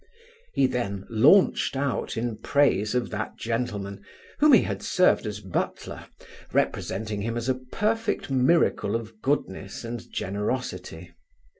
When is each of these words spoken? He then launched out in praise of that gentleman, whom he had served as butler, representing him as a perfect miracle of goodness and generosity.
He 0.53 0.65
then 0.65 1.05
launched 1.11 1.75
out 1.75 2.17
in 2.17 2.37
praise 2.39 2.95
of 2.95 3.11
that 3.11 3.37
gentleman, 3.37 4.03
whom 4.39 4.51
he 4.53 4.63
had 4.63 4.81
served 4.81 5.27
as 5.27 5.41
butler, 5.41 6.07
representing 6.51 7.21
him 7.21 7.37
as 7.37 7.47
a 7.47 7.53
perfect 7.71 8.31
miracle 8.31 8.95
of 8.95 9.21
goodness 9.21 9.83
and 9.83 10.03
generosity. 10.11 11.11